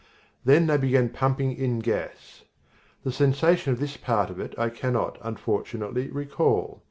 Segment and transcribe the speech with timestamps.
[0.43, 2.41] Then they began pumping in gas.
[3.03, 6.79] The sensation of this part of it I cannot, unfortunately, recall.